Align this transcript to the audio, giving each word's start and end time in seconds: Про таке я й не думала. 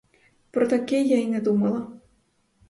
Про 0.51 0.67
таке 0.67 1.01
я 1.03 1.17
й 1.17 1.27
не 1.27 1.41
думала. 1.41 1.87